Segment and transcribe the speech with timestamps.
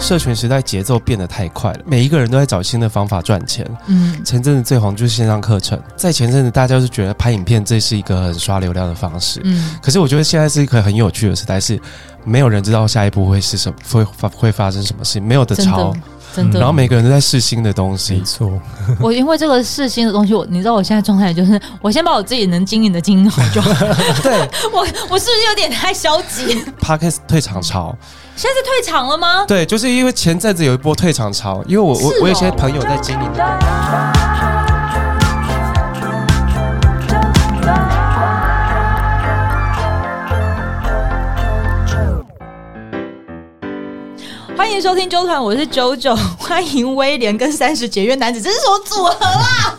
[0.00, 3.64] 社群时代节奏变得太快了，每一个人都在找新的方法赚钱。
[3.86, 9.40] 嗯，前阵子最红就是线上课程，在前阵子大家是觉得拍影片这是一个很刷流量的方式。
[9.44, 11.78] 嗯，可是我觉得现在是一个很有趣的时代，是
[12.24, 15.92] 没有人知道下一步会是什么，会发会发生什么事，没有的潮。
[15.92, 16.06] 真的，
[16.52, 18.14] 然后每个人都在试新的东西。
[18.14, 18.50] 没错，
[19.00, 23.72] 我因为这个试新的东西，我你知道我现在状态就是，我先把我自己能经营的经营好就好。
[24.22, 24.38] 对，
[24.72, 27.96] 我我是不是有点太消极？Podcast 退场潮，
[28.36, 29.44] 现在是退场了吗？
[29.46, 33.79] 对，就是因为前阵子有一波退场潮，因为我我、哦、我有些朋友在经营。
[44.56, 46.14] 欢迎收听周团，我是九九，
[46.50, 49.76] 欢迎威廉跟三十节约男子，这是什么组合啊？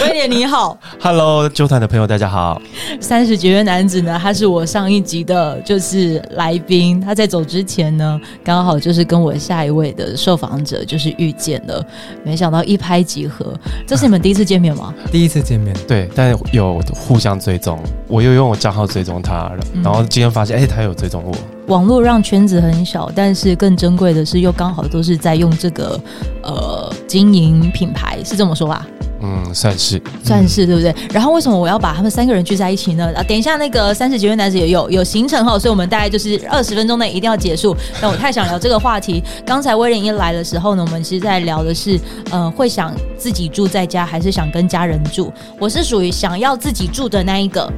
[0.00, 2.58] 威廉你好，Hello，纠团的朋友大家好。
[2.98, 11.84] 三十节约男子呢，他是我上一集的就是来宾，他在走之前呢，刚好就是跟我下一位的受访者就是遇见了，
[12.24, 13.52] 没想到一拍即合。
[13.86, 14.94] 这是你们第一次见面吗？
[15.12, 21.36] 第一次见面，对，但有互相追踪，我又用我账号追踪他，然后今天发现，哎、他有追踪我。
[21.68, 26.00] 网络让圈子很小，但是更珍贵的是，又刚好都是在用这个
[26.42, 28.86] 呃经营品牌，是这么说吧？
[29.26, 30.94] 嗯，算是，算是对不对？
[31.10, 33.10] 然后为什么我要把他们三个人聚在一起呢？
[33.16, 37.74] 啊，等一下那个三十几位男子也有有行程哈，所以我们大概就是二十分钟内一定要结束。
[38.02, 39.24] 但我太想聊这个话题。
[39.46, 41.98] 刚才威廉一来的时候呢，我们其实在聊的是，
[42.30, 45.32] 呃，会想自己住在家，还是想跟家人住？
[45.58, 47.72] 我是属于想要自己住的那一个。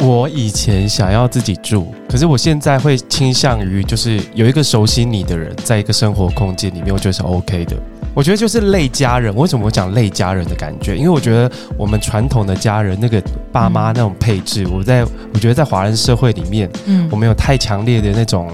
[0.00, 7.76] 我以前想要自己住，可是我现在会倾向于就是有一个熟悉你的人，在一个生活空间里面，我觉得是 OK 的。
[8.12, 9.32] 我觉得就是累家人。
[9.36, 10.96] 为什么我讲累家人的感觉？
[10.96, 18.50] 因为我觉得我们传统的家人那个爸妈那种配置，我在我觉得在华人社会里面，嗯，我们有太强烈的那种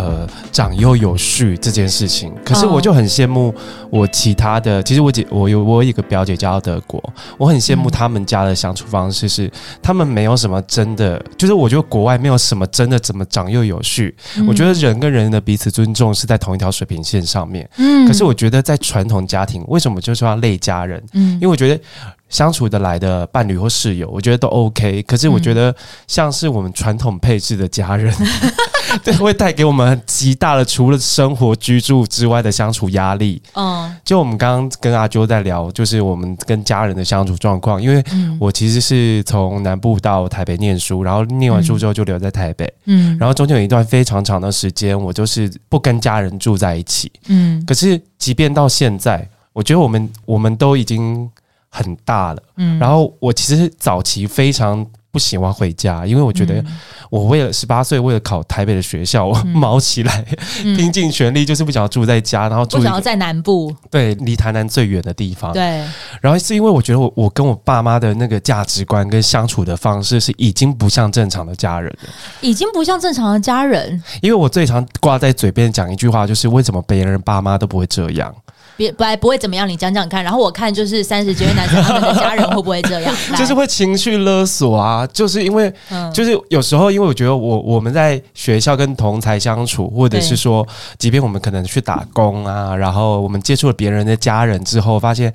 [0.00, 2.32] 呃长幼有序这件事情。
[2.44, 3.54] 可是我就很羡慕
[3.90, 7.02] 我其他的，其实我姐我有我有一个表姐嫁到德国，
[7.36, 9.50] 我很羡慕他们家的相处方式是，
[9.82, 14.14] 他们没有什么真的，就是我觉得国外没有什么真的怎么长幼有序。
[14.48, 17.68] 我觉得人跟人的彼此尊重是在同一条水平线上面。
[17.76, 21.02] 嗯，可是我觉得在传统家庭为什么就是要累家人？
[21.12, 21.80] 嗯，因为我觉得
[22.28, 25.02] 相处得来的伴侣或室友，我觉得都 OK。
[25.02, 25.74] 可是我觉得
[26.06, 28.52] 像是我们传统配置的家人，嗯、
[29.04, 33.40] 对，会带给我们极大的除了生活居住之外的相处压力。
[33.54, 37.82] 嗯，就我们刚刚跟阿啾在聊，就是我们跟家人的相处状况。
[37.82, 38.02] 因为
[38.38, 42.72] 我其实是从南部到台北念书，然后念完书之后就留在台北。
[42.84, 47.10] 嗯，然后中间有一段非常长的时间，我就是不跟家人住在一起。
[47.28, 48.00] 嗯，可是。
[48.20, 51.26] 即便到现在，我觉得我们我们都已经
[51.70, 52.42] 很大了。
[52.58, 56.64] 嗯，然后我其实早期非常不喜欢回家，因为我觉得
[57.10, 60.24] 我为了十八岁为了考台北的学校，我卯起来
[60.62, 65.52] 拼尽全力，就是不想要住在家，然后住不想要在南部，对，离台南最远的地方。
[65.52, 65.84] 对，
[66.20, 72.08] 然后是因为我觉得我我跟我爸妈的那个价值观跟相处的方式是已经不像正常的家人了，
[72.40, 74.02] 已经不像正常的家人。
[74.22, 78.32] 因为我最常挂在嘴边讲一句话，就是为什么别人爸妈都不会这样。
[78.80, 80.24] 别不不会怎么样，你讲讲看。
[80.24, 83.14] 然后我看就是三十几位男生他们的家人会不会这样？
[83.36, 85.70] 就是会情绪勒索啊，就是因为，
[86.14, 90.66] 就是有时候因为我觉得我我们在学校跟同才相处，或者是说，
[90.98, 95.30] 即便我们可能去打工啊，然后我们接触了别人的家人之后，发现，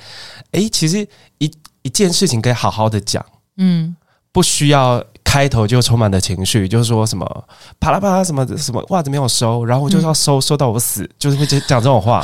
[0.51, 1.07] 哎，其实
[1.37, 1.51] 一
[1.83, 3.23] 一件事情可以好好的讲，
[3.57, 3.95] 嗯，
[4.31, 5.03] 不需要。
[5.25, 7.25] 开头就充满了情绪，就是说什么
[7.77, 12.23] 啪啦啪啦什么什么袜子没有收，然后我就要收收到我死，就是会讲这种话，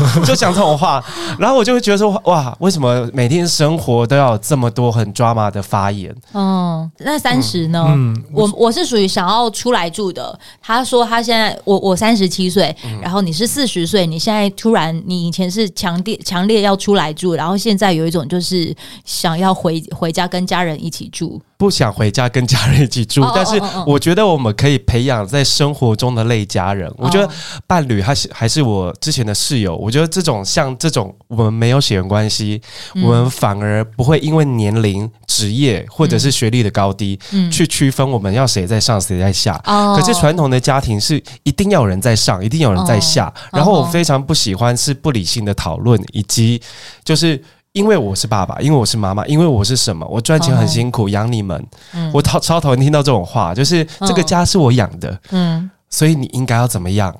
[0.24, 1.02] 就讲这种话，
[1.38, 6.14] 然后我就会觉得说哇，为什么每天生活都要有这么多很抓马的发言？
[6.32, 7.84] 嗯，那三十呢？
[7.88, 10.38] 嗯，我我是属于想要出来住的。
[10.60, 18.74] 他说他现在我我三十七岁，然后你是四十岁，你现在突然你以前是强烈强烈要出来住，然后现在有一种就是
[19.04, 21.40] 想要回回家跟家人一起住。
[21.56, 26.92] 不想回家跟家人一起住，但是我觉得我们可以培养在生活中的类家人。
[26.98, 27.32] 我觉得
[27.68, 29.76] 伴侣还是还是我之前的室友。
[29.82, 32.60] 我觉得这种像这种我们没有血缘关系，
[32.94, 37.18] 我们反而不会因为年龄、职业或者是学历的高低
[37.50, 39.60] 去区分我们要谁在上谁在下。
[39.66, 43.32] 可是传统的家庭是一定要有人在上，一定有人在下。
[43.50, 46.62] 然后我非常不喜欢是不理性的讨论，以及
[47.04, 47.42] 就是。
[47.72, 50.06] 因为我是爸爸，因为我是妈妈，因为我是什么？
[50.06, 57.18] 我赚钱很辛苦养你们，嗯、我超超讨厌听到这种话，就是这个家是我养的，嗯，所以你应该要怎么样？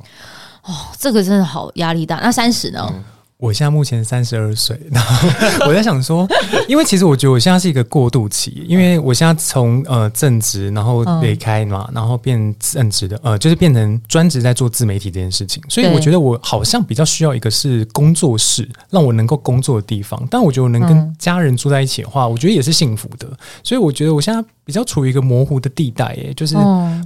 [0.64, 2.16] 哦，这个真的好压力大。
[2.16, 2.86] 那三十呢？
[2.92, 3.04] 嗯
[3.42, 5.28] 我现在目前三十二岁， 然后
[5.66, 6.24] 我在想说，
[6.68, 20.24] 因为其实我觉得我现在是一个过渡期，因为我现在从呃正职，然后离开嘛，然后变正职的，呃，就是变成专职在做自媒体这件事情，所以我觉得我好像比较需要一个是工作室，让我能够工作的地方。
[20.30, 23.28] 但我觉得我能跟家人住在一起的话，我觉得也是幸福的。
[23.64, 26.56] 所以我觉得我现在比较处于一个模糊的地带，耶，就是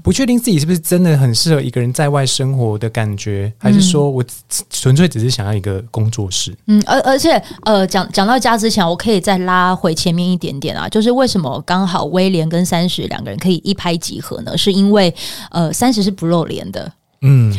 [0.02, 4.22] 不确定自己是不是真的很适合一个人在外生活的感觉，还是说我
[4.68, 6.54] 纯粹只是想要一个工作室。
[6.66, 14.56] 嗯，而而且呃，讲讲到家之前，我可以再拉回前面一点点啊，就是为什么刚好威廉跟三十两个人可以一拍即合呢？
[14.56, 15.14] 是因为
[15.50, 16.92] 呃，三十是不露脸的，
[17.22, 17.54] 嗯，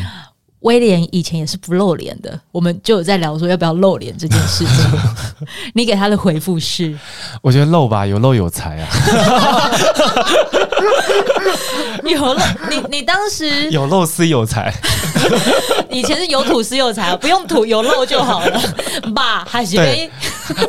[0.68, 4.76] 威廉以前也是不露脸的，我们就有在聊说要不要露脸这件事情。
[5.74, 6.94] 你给他的回复是，
[7.42, 8.88] 我觉得露吧，有露有才啊。
[12.14, 12.40] 有露，
[12.70, 14.74] 你你当时 有露丝有财，
[15.90, 18.62] 以前是有土司有财，不用土有露就好了
[19.16, 19.46] 吧？
[19.48, 20.10] 还是对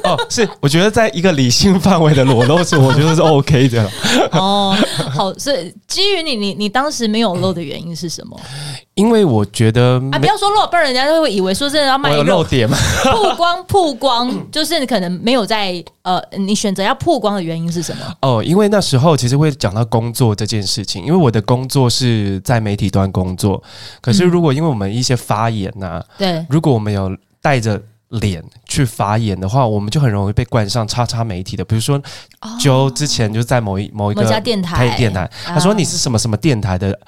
[0.05, 3.89] 哦，是我觉得在一个理性范围的裸露是我觉得是 OK 的
[4.33, 4.77] 哦。
[5.15, 8.39] 好，所以基于你你你当时没有露的原因是什么？
[8.95, 12.77] 因为我觉得啊，不要说露，不然人家就会以为说真的要卖露点嘛。
[13.05, 18.03] 曝光曝光，就是你可能没有在呃，你选择要曝光的原因是什么？
[18.23, 23.63] 哦，因为那时候其实会讲到工作这件事情，因为我的工作是在媒体端工作。
[24.01, 31.65] 可是如果因为我们一些发言呐、啊，对、嗯，如果我们有带着脸去发言的话，我们就很容易被冠上叉叉媒体的。
[31.65, 32.01] 比如说，
[32.61, 36.99] 就之前就在某一某一个家电台，电台，他说你是什么什么电台的。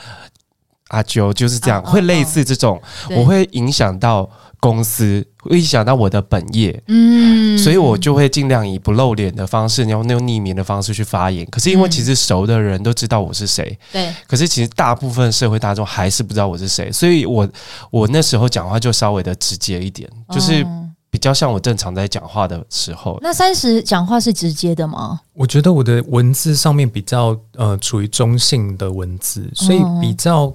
[0.91, 2.81] 阿啾就是这样，会类似这种，
[3.17, 4.29] 我会影响到
[4.59, 11.47] 公司，会影响到我的本业，嗯，所以我就会尽量以不露脸的方式，然后那种匿名的方式去发言。
[11.51, 17.49] 可是因为其实熟的人都知道我是谁，对，可是其实大部分社会大众还是不知道我是谁，所以我
[17.91, 20.67] 我那时候讲话就稍微的直接一点，就是
[21.09, 23.19] 比较像我正常在讲话的时候。
[23.23, 25.21] 那三十讲话是直接的吗？
[25.35, 30.53] 我觉得我的文字上面比较呃处于中性的文字，所以比较。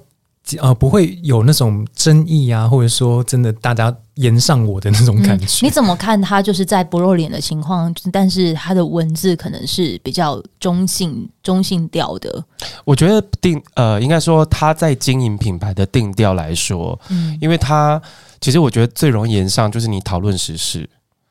[0.60, 5.44] 呃，不会有那种争议啊，或者说真的大家言上我的那种感觉。
[5.44, 12.44] 嗯，你怎么看他就是在不露脸的情况，但是他的文字可能是比较中性、中性调的。
[12.84, 18.00] 我觉得定呃，应该说他在经营品牌的定调来说，嗯，因为他
[18.40, 20.88] 其实我觉得最容易言上就是你讨论时事。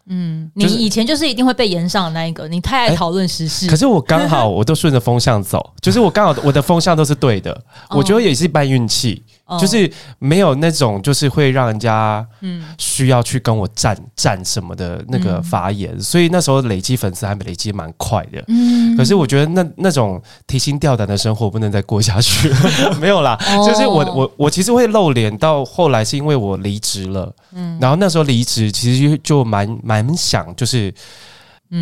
[0.08, 3.68] 嗯，你以前就是一定会被延上的那一个，你太爱讨论时事。
[3.68, 7.60] 可是我刚好我都顺着风向走，就是我刚好我的风向都是对的，
[7.90, 9.24] 我觉得也是半运气。
[9.60, 18.44] 就是没有那种，就是会让人家嗯需要去跟我战战什么的那个发言，所以那时候累积粉丝还累积蛮快的。
[18.48, 22.52] 嗯，可是我觉得那那种提心吊胆的生活不能再过下去，
[23.00, 23.38] 没有啦。
[23.66, 27.32] 就是我我我其实会露脸，到后来是因为我离职了。
[27.54, 30.92] 嗯，然后那时候离职其实就蛮蛮想，就是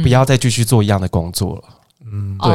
[0.01, 1.63] 不要再继续做一样的工作了。
[2.12, 2.52] 嗯，对。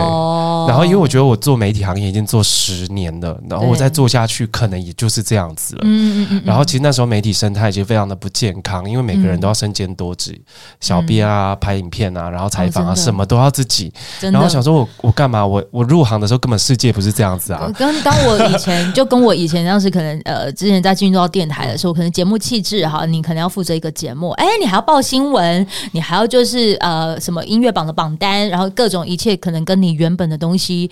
[0.69, 5.81] 然后，因为我觉得我做媒体行业已经做十年了，然后我再做下去，可能也就是这样子了。
[5.85, 6.43] 嗯嗯嗯。
[6.45, 10.39] 然后，其实那时候媒体生态其实非常的不健康，因为每个人都要身兼多职，
[10.81, 13.91] 小编啊、拍影片啊，然后采访啊，什么都要自己。
[14.21, 15.47] 然后想说我我干嘛？
[15.47, 17.73] 我我入行的时候根本世界不是这样子啊。
[17.79, 29.38] 跟当我以前就跟我以前当时可能呃，之前在进入到电台的时候，可能节目气质哈，你可能要负责一个节目，哎，你还要报新闻，你还要就是呃什么音乐榜的榜单，然后各种一切。
[29.39, 30.91] 可能跟你原本的东西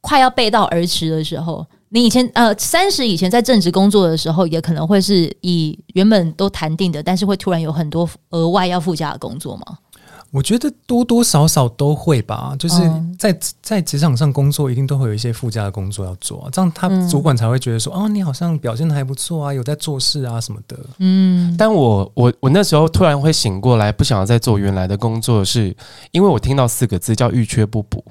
[0.00, 9.78] 快要背道而驰的时候，你以前呃三十以前在正职工作的时候，也可能会是以原本都谈定的，但是会突然有很多额外要附加的工作吗？
[10.34, 12.74] 我觉得多多少少都会吧，就是
[13.16, 20.76] 在在职场上工作，一定都会有一些附加的工作要做，这样他主管才会觉得说，哦，你好像表现的还不错啊，有在做事啊什么的。
[20.98, 25.72] 嗯，但我我我那时候突然会醒过来，不想要再做原来的工作，是
[26.10, 28.04] 因为我听到四个字叫“欲缺不补”。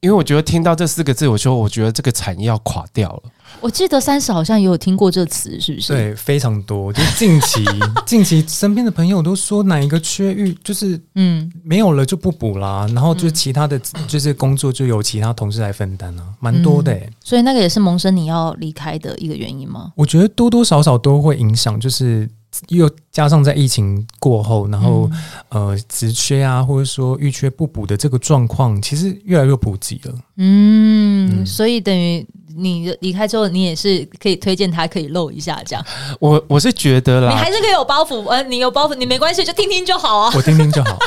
[0.00, 3.22] 因为我觉得听到这四个字，我说我觉得这个产业要垮掉了。
[3.60, 5.92] 我记得三十好像也有听过这词，是不是？
[5.92, 6.92] 对，非常多。
[6.92, 7.64] 就近期，
[8.06, 13.78] 近期身边的朋友都说哪一个缺域，就是嗯没有了就不补啦，然后就其他的
[14.08, 17.12] 就是工作就由其他同事来分担啊，蛮多的、欸嗯。
[17.22, 19.92] 所以那个也是萌生你要离开的一个原因吗？
[19.96, 22.28] 我觉得多多少少都会影响，就是。
[22.68, 25.10] 又加上在疫情过后，然后、
[25.48, 30.14] 嗯、呃，职缺啊，或者说遇缺不补的这个状况，其实越来越普及了。
[30.36, 35.84] 嗯，嗯，所以等于你离开之后，你也是可以推荐他可以露一下这样。
[36.20, 40.32] 我我是觉得啦，你还是可以有包袱，呃，你有包袱，你没关系，就听听就好啊。
[40.36, 40.98] 我听听就好，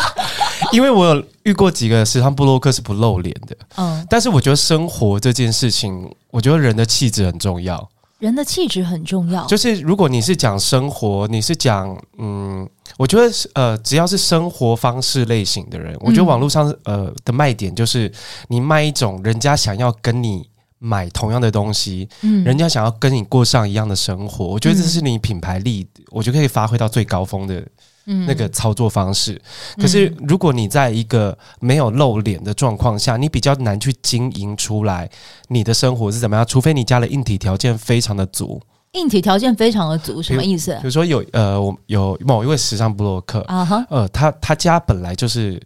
[0.72, 3.56] 因为我有遇过几个时尚布洛克是不露脸的。
[3.76, 7.88] 嗯，但是我觉得生活这件事情，我觉得人的气质很重要。
[8.18, 9.44] 人的气质很重要。
[9.46, 18.08] 就是如果你是讲生活，你是讲嗯，我觉得呃，只要是生活方式类型的人，我觉得网络上呃的卖点就是
[18.46, 20.48] 你卖一种人家想要跟你
[20.82, 27.64] 买同样的东西，嗯，人家想要跟你过上一样的生活，我觉得这是你品牌力，我觉得可以发挥到最高峰的。
[28.04, 29.40] 那个操作方式，
[29.76, 35.08] 可是如果你在一个没有露脸的状况下，你比较难去经营出来
[35.46, 38.60] 你的生活是怎么样，除非你家的硬体条件非常的足。
[38.94, 40.74] 硬体条件非常的足，什么意思？
[40.80, 45.62] 比如说有呃，我有某一位时尚布洛克啊哈，呃，他他家本来就是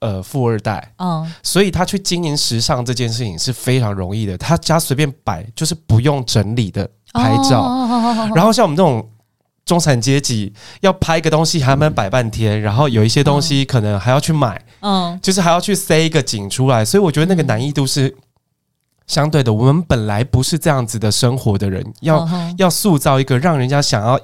[0.00, 4.36] 呃富二代，嗯，所以他去经营时尚这件事情是非常容易的。
[4.36, 7.86] 他家随便摆就是不用整理的拍照，
[8.34, 9.08] 然后像我们这种。
[9.66, 18.12] 中产阶级要拍一个东西，还要摆半天，然后有一些东西可能还要去买，嗯，就是还要去塞一个景出来，所以我觉得那个难易度是
[19.06, 19.52] 相对的。
[19.52, 22.28] 我们本来不是这样子的生活的人，要
[22.58, 24.18] 要塑造一个让人家想要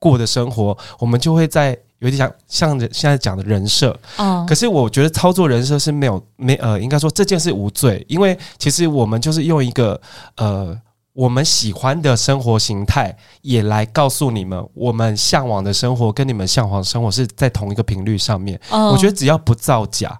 [0.00, 10.00] 过的生活，我们就会在有点像像现在讲的人设，嗯，可是我觉得操作人设是没有没呃，应该说这件事无罪，因为其实我们就是用一个
[10.36, 10.78] 呃。
[11.12, 18.58] 我们喜欢的生活形态，也来告诉你们，我们向往的生活跟你们向往的生活是在同一个频率上面。
[18.70, 18.92] Oh.
[18.92, 20.18] 我觉得只要不造假，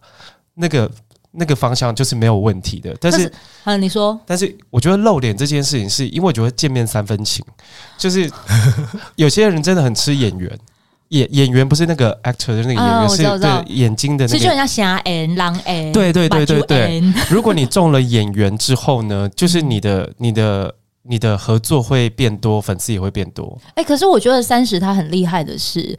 [0.54, 0.90] 那个
[1.30, 2.94] 那个方向就是没有问题的。
[3.00, 3.32] 但是，
[3.64, 7.42] 嗯，你说，但是我觉得露脸这件事情，是因为我觉得见面三分情，
[7.96, 8.30] 就是
[9.14, 10.58] 有些人真的很吃眼缘。
[11.10, 15.92] 演演员不是那个 actor 的那个演员，哦、是对眼睛的那个，是就人家瞎眼、狼眼。
[15.92, 17.02] 对对对对对。
[17.28, 23.58] 如果你中了演员之后呢，就是你的、你的、你的合作会变多，粉丝也会变多。
[23.70, 25.98] 哎、欸，可是我觉得三十他很厉害的是，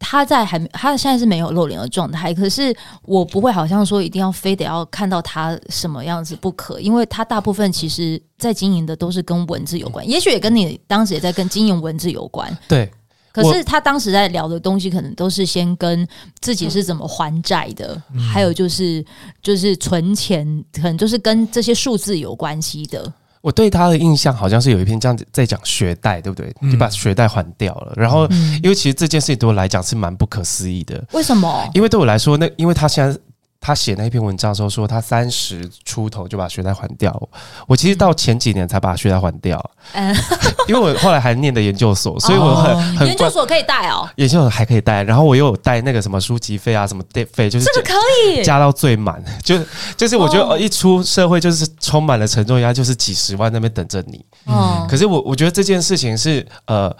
[0.00, 12.58] 他在还他现在是没有露脸的状态，可是我不会好像说一定要非得要看到他什么样子不可，因为他大部分其实在经营的都是跟文字有关，也许也跟你当时也在跟经营文字有关。
[12.66, 12.90] 对。
[13.32, 16.06] 可是他当时在聊的东西，可能都是先跟
[16.40, 19.04] 自己是怎么还债的，嗯、还有就是
[19.42, 23.12] 就是存钱，可能就是跟这些数字有关系的。
[23.40, 26.54] 我对他的印象好像是有一篇这样子在讲学贷，对不对？
[26.60, 28.28] 你、嗯、把学贷还掉了，然后
[28.62, 31.02] 因为其实这件事情对我来讲是蛮不可思议的。
[31.12, 31.70] 为什么？
[31.72, 33.18] 因为对我来说，那因为他现在。
[33.60, 37.14] 他写那篇文章的时候说，他三十出头就把学贷还掉。
[37.66, 40.16] 我其实到前几年才把学贷还掉，嗯，
[40.66, 45.02] 因为我后来还念的研究所，所以我很、哦、很研究所可以贷哦，研究所还可以贷。
[45.02, 47.94] 然后我又有贷那个什么书籍费啊，什么电费，就是这个可
[48.26, 49.58] 以加到最满， 就
[49.94, 54.24] 就是我觉得一出社会就是充满了沉重压，就是几十万那边等着你。
[54.46, 56.90] 嗯，可是我我觉得这件事情是呃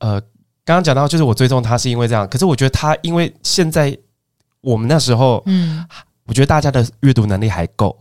[0.00, 0.20] 呃，
[0.66, 3.96] 刚刚讲到就是我追踪他是因为这样，可是我觉得他因为现在。
[4.64, 5.84] 我们那时候，嗯，
[6.26, 7.96] 我觉得大家的阅读能力还够，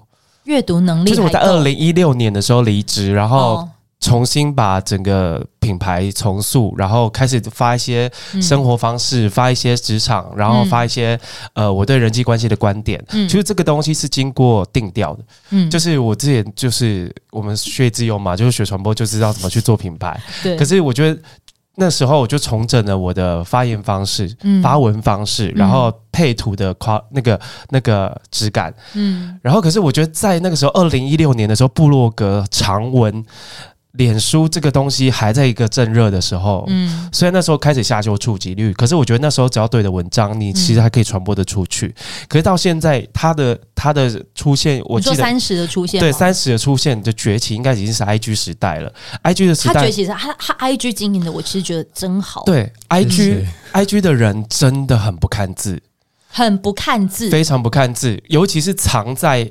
[0.45, 3.67] 阅读能力就是我在二零一六年的时候离职，然后
[3.99, 8.09] 重新把整个品牌重塑，然后开始发一些
[8.41, 11.19] 生活方式，发一些职场，然后发一些
[11.53, 13.03] 呃我对人际关系的观点。
[13.11, 20.55] 嗯，其实这个东西是经过定调的，嗯，就是我之前就是我们学自由嘛，就是学传播就知道怎么去做品牌，对。
[20.55, 21.19] 可是我觉得。
[21.75, 27.39] 那时候我就重整了我的发言方式、嗯、发文方式，然后配图的夸那个
[27.69, 33.25] 那个质感，嗯，然后可是我觉得在那个时候，二零一六年的时候，部落格长文。
[33.93, 41.87] 脸书这个东西还在一个正热的时候，嗯，虽然那时候开始下修触及率，可是我觉得那时候只要对的文章，你其实还可以传播的出去。
[41.87, 41.95] 嗯、
[42.27, 48.91] 可是到现在，它的它的出现，我记得三十的出现，对三十的出现的崛起，应该已经是 IG 时代了。
[49.23, 52.41] IG 的时代，他崛起是他他 IG 经营的，我其实觉得真好。
[52.45, 55.79] 对 IG IG 的人真的很不看字，
[56.27, 59.47] 很不看字，非常不看字，尤其是藏在。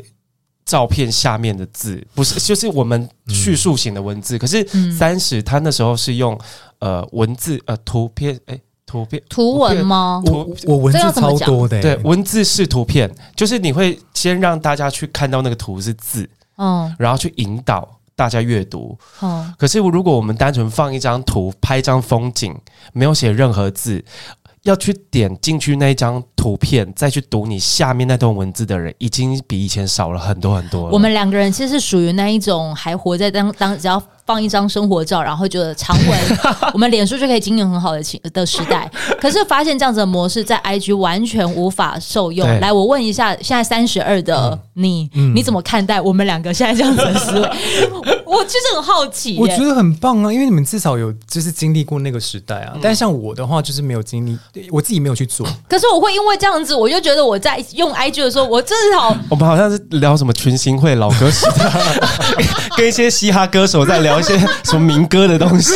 [0.64, 4.36] 照片下面的字不是，就是我们叙述型的文字。
[4.36, 6.38] 嗯、可是三十，他那时候是用
[6.78, 10.22] 呃文字呃图片，哎、欸、图片图文吗？
[10.24, 18.96] 图我文字超多的，对，文字是图片，就是你会先让大家去看到那个图是字，嗯，然后去引导大家阅读。
[19.20, 22.56] 嗯，可是如果我们单纯放一张图，拍一张风景，
[22.92, 24.04] 没有写任何字。
[24.64, 30.88] 要去点进去那一张图片，再去读你下面那段文字的人，已经比以前少了很多很多了。
[30.90, 36.18] 我们两个人其实是属于那一种还活在当当，只要放一张生活照，然后觉得长文，
[36.74, 38.90] 我们脸书就可以经营很好的情的时代。
[39.20, 42.44] 可是发现这样子的模式在 IG 完全无法受用。
[42.58, 47.48] 来，我问一下，现在三十二的你，嗯、你怎么看待我们两个现在这样子的思维？
[48.26, 52.72] 我其实很好奇，我觉得很棒啊，因为你们至少有就是经历过那个时代啊。
[52.74, 54.36] 嗯、但像我的话，就是没有经历，
[54.72, 55.46] 我自己没有去做。
[55.68, 61.70] 可是我会因为这样子，我就觉得我在用 IG 的时候， 我至少我们好像是聊什么群星会老歌时代，
[62.76, 65.72] 跟一些嘻哈歌手在聊一些什么民歌的东西。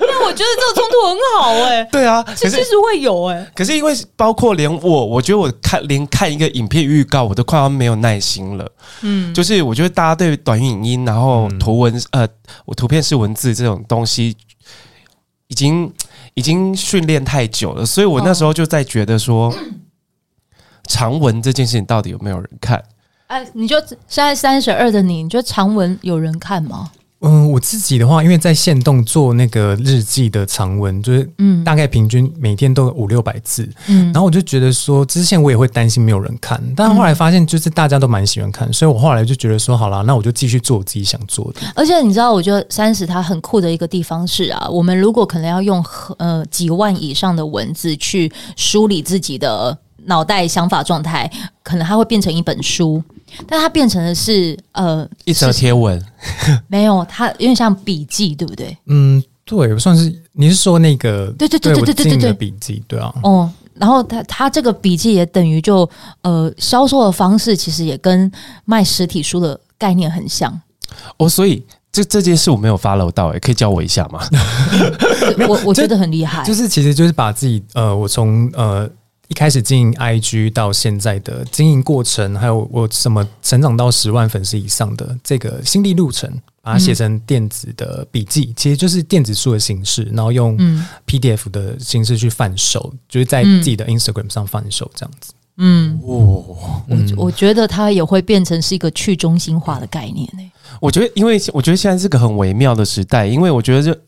[0.00, 1.88] 那我觉得这个冲突很好哎、欸。
[1.90, 3.50] 对啊，其实会有哎、欸。
[3.54, 8.72] 可是因为包括连我，我觉得我看连看一个影片预告，我都快要没有耐心了。
[9.02, 12.28] 嗯，就是我觉得大家对短影音，然后图文、嗯、呃，
[12.64, 14.36] 我图片是文字这种东西，
[15.48, 15.92] 已经
[16.34, 19.54] 已经训练太久了，所以我那时候就在觉得说，
[20.86, 22.82] 长文这件事情到底有没有人看？
[23.26, 26.90] 哎，你就现在三十二的你，你觉得长文有人看吗？
[27.22, 41.60] 嗯，我自己的话，因为在限动做那个日记的长文，就是嗯，大概平均每天都有五六百字，嗯，然后我就觉得说，之前我也会担心没有人看，但后来发现就是大家都蛮喜欢看，所以我后来就觉得说，好啦，那我就继续做我自己想做的。
[41.74, 45.84] 而且你知道，我觉得三十它很酷的一个地方是啊，我们如果可能要用
[46.16, 49.76] 呃几万以上的文字去梳理自己的
[50.06, 51.30] 脑袋想法状态，
[51.62, 53.02] 可能它会变成一本书，
[53.46, 56.02] 但它变成的是呃一则贴文，
[56.68, 58.76] 没有它有点像笔记，对不对？
[58.86, 65.88] 嗯，对，算是你是说那个对对对对对对对对笔记，对啊，哦，然后它它这个笔记也等于就
[66.22, 68.30] 呃销售的方式其实也跟
[68.64, 70.60] 卖实体书的概念很像
[71.18, 71.64] 哦，所以。
[71.92, 74.20] 这这件事我没有 follow 到、欸，哎，可以教我一下吗？
[75.48, 78.88] 我我 觉得很厉害，就是其实就是把自己呃，我从呃
[79.30, 86.28] 一开始经营 IG 到现在的经营过程，还有我怎么成长到十万粉丝以上的这个心理路程，
[86.60, 90.58] 把它写成电子的笔记，嗯、其实就是电子书的形式，然后用
[91.06, 95.32] PDF 的形式去贩售，就是在自己的 Instagram 上贩售这样子。
[95.58, 100.42] 嗯，哦，我我觉得它也会变成是一个去中心化的概念呢。
[100.80, 104.00] 我觉得，因为我觉得现在是个很微妙的时代，因为我觉得这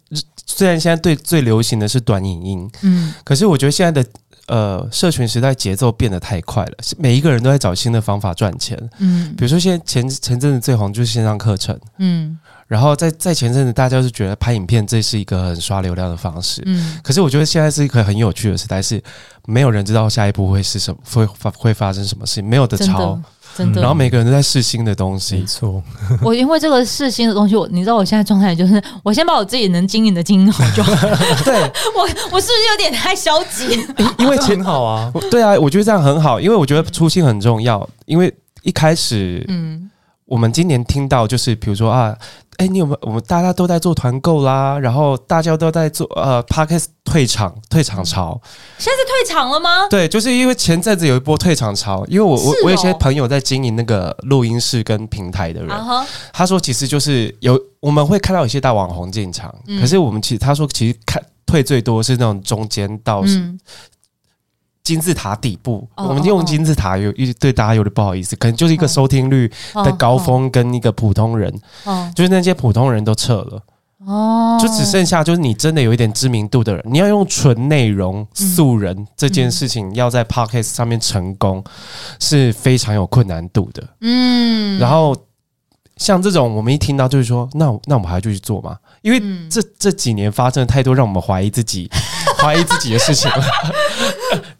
[0.45, 4.11] 虽然现在对最流行的是短影音，嗯，可是我觉得现在的。
[4.52, 8.78] 呃，社群时代节奏变得太快了，每一个人都在找新的方法赚钱。
[8.99, 11.75] 嗯，比如说现在前前阵子最红就是线上课程。
[11.97, 12.38] 嗯，
[12.73, 16.62] 然后在在前阵子大家是觉得拍影片这是一个很刷流量的方式。
[16.64, 18.99] 嗯，可是我觉得现在是一个很有趣的时代，是
[19.45, 23.21] 没有人知道下一步会是什么，会发会发生什么事，没有的抄。
[23.55, 25.37] 真的，然后每个人都在试新的东西。
[25.37, 25.83] 没错，
[26.25, 30.95] 我因为这个试新的东西，我你知道我现在状态就是，我先把我自己能经营的经营好就好。
[31.45, 31.61] 对，
[31.95, 33.78] 我我是不是有点太消极？
[34.19, 35.13] 因为挺好啊。
[35.30, 37.87] 对啊，我觉得这样很好，因为我觉得初心很重要。
[38.06, 39.91] 因为一开始，嗯，
[40.32, 42.16] 我们今年听到就是，比如说啊。
[42.58, 42.99] 哎，你有没有？
[43.00, 48.38] 我们大家都在做团购啦，然后大家都在做呃 p a r k e s t 退场退场潮。
[48.78, 49.88] 现在是退场了吗？
[49.88, 63.25] 对，就是因为前阵子有一波退场潮，因为我我、哦、我有些朋友在经营那个录音室跟平台的人，uh huh、他说其实就是有我们会看到有些大网红进场，嗯、可是我们其实他说其实看退最多是那种中间到。
[64.82, 71.49] 嗯金字塔底部，哦、我们用金字塔有一对大家有点不好意思，可能就是一个收听率的高峰跟一个普通人，
[71.84, 71.92] 哦。
[71.92, 73.62] 哦、就是那些普通人都撤了，
[74.04, 81.62] 哦，就只剩下就是你真的有一点知名度的人，你要用纯内容素人这件事情要在 Podcast 上面成功
[82.18, 85.16] 是非常有困难度的，嗯，然后
[85.97, 88.76] 像这种我们一听到就是说，那那我们还要继续做吗？
[89.02, 91.88] 因为这这几年发生的太多让我们怀疑自己。
[92.38, 93.45] 怀疑自己的事情了，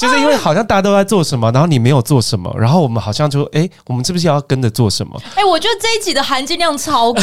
[0.03, 5.17] 就是因为好像大家都在做什么，然后你没有做什么，然后我们好像就哎、欸，我们是不是要跟着做什么？
[5.37, 7.23] 哎、欸，我觉得这一集的含金量超高，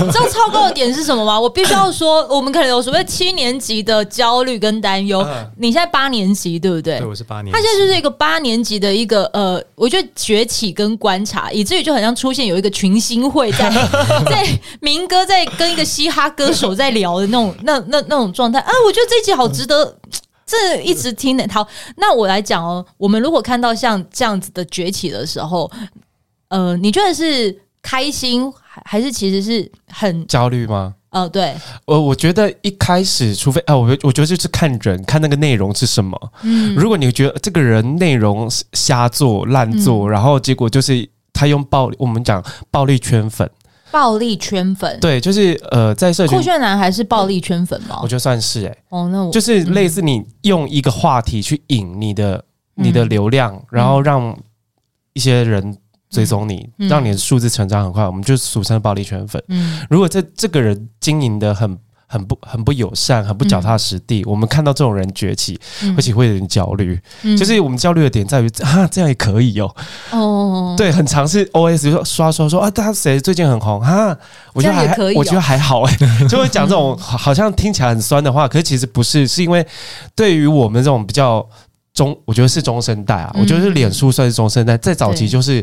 [0.00, 1.38] 你知道超高的点是什么吗？
[1.38, 5.26] 我必须要说，我们可能有所谓七年级的焦虑跟担忧。
[5.58, 6.98] 你现在八年级对不对？
[6.98, 7.52] 对，我是八年级。
[7.52, 13.68] 他现在就是一个八年级的一个呃，我觉得崛起跟观察，以至于就好像出现有一个群星会在
[14.30, 14.46] 在
[14.80, 19.96] 民歌在跟一个嘻哈歌手在聊的那种那那那种状态啊，我觉得这一集好值得。
[20.50, 21.64] 这一直听的，好，
[21.96, 22.84] 那我来讲哦。
[22.98, 25.70] 我们如果看到像这样子的崛起的时候，
[26.48, 28.52] 呃，你觉得是开心，
[28.84, 30.96] 还是其实是很焦虑吗？
[31.10, 31.54] 呃，对，
[31.86, 36.32] 呃，我觉得一开始，除非啊，我我觉得就是看人，看那个内容是什么。
[36.42, 43.48] 嗯，如果你觉得这个人内容瞎做烂做，嗯、然后结果就是他用暴力，我们讲暴力圈粉。
[43.90, 47.98] 暴力圈粉，对，就是呃，在社群酷炫男还是暴力圈粉吗？
[48.02, 52.36] 我觉得算是哎、欸，哦，那我就是类似你用一个话题去引你的、
[52.76, 54.36] 嗯、你的流量，然后让
[55.12, 55.76] 一些人
[56.08, 59.42] 追踪你，嗯、让你的数字成长很快，我们就俗称暴力圈粉。
[59.48, 61.78] 嗯，如果这这个人经营的很。
[62.12, 64.22] 很不很不友善，很不脚踏实地。
[64.22, 65.56] 嗯、我们看到这种人崛起，
[65.96, 66.98] 而且会有点焦虑。
[67.22, 69.72] 嗯、就是我们焦虑的点在于，啊，这样也可以哦。
[70.10, 74.16] 哦， 对，很尝试 OS 就说刷刷说啊，他谁最近很红哈？
[74.52, 75.96] 我觉得还可以、哦，我觉得还好哎，
[76.28, 79.64] 就会讲这种 好像听起来很酸的话，可是其实不是，是因为
[80.16, 81.48] 对于我们这种比较。
[81.92, 85.62] 中，我觉得是中生代啊，嗯、我觉得是脸书算是中生代，在早期就是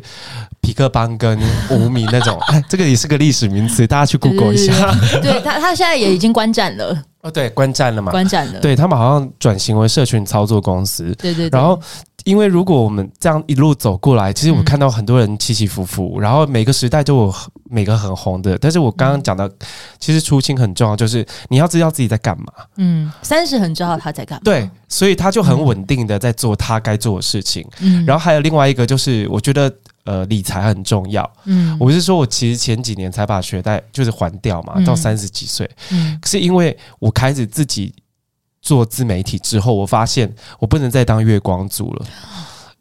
[0.68, 4.74] 痞客邦跟无名那种， 哎，这个也是个历史名词，大家去 Google 一下。
[5.22, 7.04] 对他，他现在也已经观战了。
[7.22, 8.12] 哦，对，观战了嘛？
[8.12, 8.60] 观战了。
[8.60, 11.14] 对他们好像转型为社群操作公司。
[11.18, 11.60] 对对，对。
[11.60, 11.80] 然后。
[12.24, 17.36] 因为如果我们这样一路走过来，其实我看到很多人起起伏伏，嗯、然后每个时代都有
[17.70, 18.58] 每个很红的。
[18.58, 19.50] 但是我刚刚讲的，
[19.98, 22.48] 其实初心很重要，就是你要知道自己在干嘛。
[22.76, 24.42] 嗯，三十很知道他在干嘛。
[24.44, 27.66] 对，所以他就很稳定的在做他该做的事情。
[27.80, 29.74] 嗯，然后还有另外一个就是，我觉得
[30.08, 31.32] 呃理财很重要。
[31.46, 35.70] 嗯，我是说我其实前几年才把学贷就是还掉嘛，到三十几岁。
[35.92, 37.94] 嗯，是因为我开始自己。
[38.60, 42.06] 做自媒体之后，我发现我不能再当月光族了，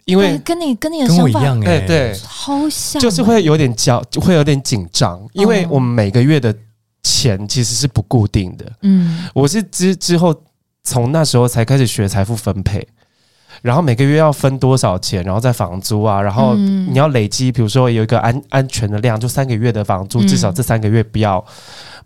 [0.05, 6.53] 因为跟你跟你的想法一样，哎，对，好像就是会有点焦，就会有点紧张，因为我们每个月的
[7.05, 8.73] 钱其实是不固定的。
[8.83, 10.35] 嗯，我是之之后
[10.83, 12.85] 从那时候才开始学财富分配，
[13.63, 21.45] 然后每个月要分多少钱，然后再房租啊，然后你要累积，比如说有一个安安全的量，就三个月的房租，至少这三个月不要。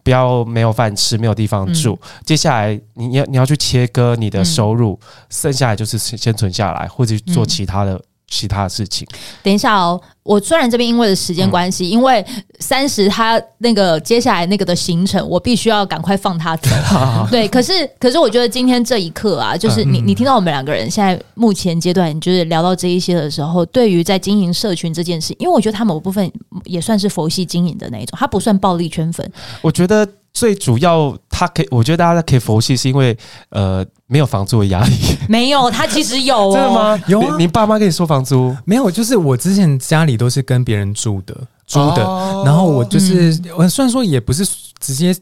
[0.02, 1.92] 不要没有饭吃，没有地方住。
[2.02, 8.00] 嗯、接下来你要你要去切割你的收入，嗯、剩下来就是先存下来，或者做其他的。
[8.30, 9.04] 嗯其他事情，
[9.42, 10.00] 等一下哦。
[10.22, 12.24] 我虽然这边因为的时间关系，嗯、因为
[12.60, 16.70] 三十他那个接下来那个的行程，我必须要赶快放他走。
[17.28, 26.30] 对，可是可是我觉得今天这一刻啊，就是你你听到我们两个人现在目前阶段，就是聊到这一些的时候，对于在经营社群这件事，因为我觉得他某部分
[26.64, 29.28] 也算是佛系经营的那一种，他不算暴力圈粉。
[29.60, 30.06] 我觉得。
[30.32, 33.16] 最主要，他可以，我觉得大家可以佛系，是因为
[33.50, 34.94] 呃没有房租的压力。
[35.28, 37.02] 没有，他其实有、哦，真的吗？
[37.08, 38.56] 有啊，你，你爸妈跟你说房租？
[38.64, 38.90] 没有？
[38.90, 44.46] 就是我之前家里都是跟别人住的，租的，哦、然后我就是，我、嗯、虽然说也不是
[44.78, 45.14] 直接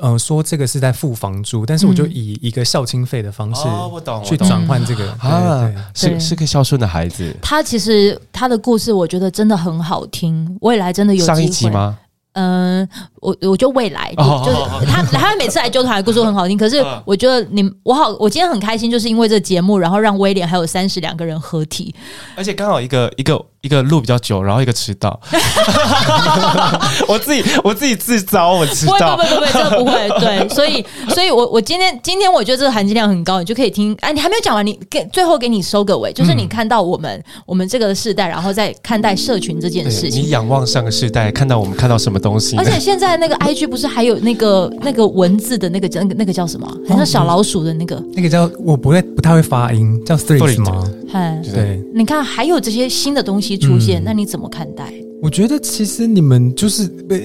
[0.00, 7.34] 呃说这个是在付房租，但是我就以一个孝亲费的方式，我懂，去转换这个啊，是是个孝顺的孩子。
[7.40, 11.96] 他其实他的故事，我觉得真的很好听，未来真的有上一集吗？
[12.36, 12.88] 嗯，
[13.20, 16.56] 我我就未来就是他，他每次来揪团的故事都很好听。
[16.56, 21.94] 可是我觉得你我好，我今天很开心，就是因为这个节目，然后让威廉还有三十两个人合体，
[22.36, 23.44] 而且刚好一个一个。
[23.66, 25.20] 一个录比较久，然后一个迟到，
[27.08, 42.56] 我自己我自己自招，我迟到，不会不会不会，这个不会，对，所以所以我我今天今天我觉得这个含金量很高，你就可以听，哎，你还没有讲完，你给最后给你收个尾，就是你看到我们、嗯、我们这个世代，然后再看待社群这件事情，你仰望上个世代，看到我们看到什么东西？
[42.56, 46.66] 而且现在那个 IG 不是还有那个那个文字的那个叫那个那个叫什么？
[46.88, 50.88] 好像小老鼠的那个，那个叫我不会不太会发音，叫 Threads 吗？
[51.12, 54.92] 嗨，对，你看还有这些新的东西出现，嗯、那你怎么看待？
[55.22, 56.82] 我觉得其实你们就是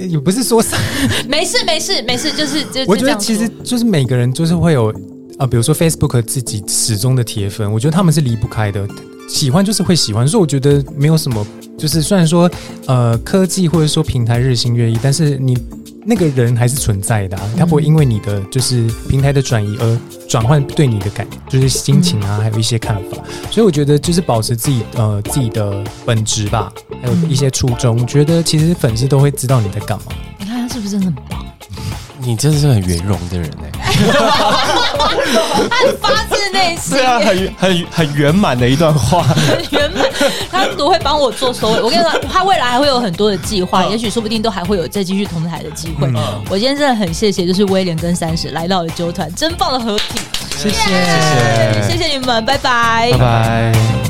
[0.09, 0.63] 也不是说，
[1.27, 4.93] 没事没事没事，就是就我觉得其实就是每个人就是会有
[5.41, 8.87] 啊、呃，比如说 Facebook 自己始终的铁粉，我觉得他们是离不开的，
[9.27, 11.43] 喜欢就是会喜欢，所以我觉得没有什么，
[11.75, 12.49] 就是虽然说
[12.85, 15.57] 呃科技或者说平台日新月异，但是你。
[16.03, 23.23] 那个人还是存在的、啊，他不会因为你的就是平台的转移而转换对你的感，就是心情啊，还有一些看法。
[23.51, 26.73] 所以我觉得就是保持自己呃自己的本质吧，
[27.03, 27.99] 还有一些初衷。
[28.01, 30.05] 我觉得其实粉丝都会知道你在干嘛。
[30.39, 31.30] 你看他是不是真的很棒？
[32.23, 34.11] 你真的是很圆融的人哎、欸，
[35.69, 40.05] 他发自内心，对啊，很很很圆满的一段话，很圆满。
[40.51, 41.81] 他都会帮我做收尾。
[41.81, 46.07] 我跟你说，他未来还会有很多的计划，也许说不定都还会有再继续同台的机会。
[46.07, 46.15] 嗯、
[46.49, 50.19] 我今天真的很谢谢，就是威廉跟三十来到了揪团，真棒的合体，
[50.57, 54.00] 谢谢谢谢谢谢你们，拜拜，拜拜。